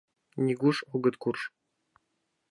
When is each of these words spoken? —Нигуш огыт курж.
—Нигуш 0.45 0.77
огыт 0.93 1.15
курж. 1.21 1.41